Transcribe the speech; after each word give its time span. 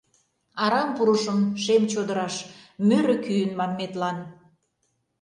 Арам 0.63 0.89
пурышым 0.95 1.39
шем 1.63 1.83
чодыраш, 1.91 2.35
«Мӧрӧ 2.87 3.15
кӱын» 3.23 3.51
манметлан. 3.59 4.17